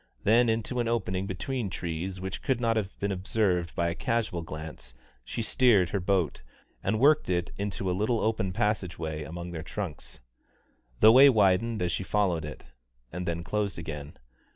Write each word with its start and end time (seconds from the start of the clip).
Then 0.23 0.49
into 0.49 0.79
an 0.79 0.87
opening 0.87 1.27
between 1.27 1.67
the 1.67 1.75
trees 1.75 2.19
which 2.19 2.41
could 2.41 2.59
not 2.59 2.75
have 2.75 2.97
been 2.99 3.11
observed 3.11 3.75
by 3.75 3.87
a 3.89 3.93
casual 3.93 4.41
glance 4.41 4.95
she 5.23 5.43
steered 5.43 5.89
her 5.91 5.99
boat, 5.99 6.41
and 6.83 6.99
worked 6.99 7.29
it 7.29 7.49
on 7.51 7.55
into 7.59 7.87
a 7.87 7.91
little 7.93 8.19
open 8.19 8.51
passage 8.51 8.97
way 8.97 9.23
among 9.23 9.51
their 9.51 9.61
trunks. 9.61 10.19
The 11.01 11.11
way 11.11 11.29
widened 11.29 11.83
as 11.83 11.91
she 11.91 12.01
followed 12.03 12.45
it, 12.45 12.63
and 13.13 13.27
then 13.27 13.43
closed 13.43 13.77
again. 13.77 14.17